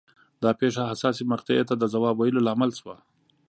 [0.43, 2.95] دا پېښه حساسې مقطعې ته د ځواب ویلو لامل شوه.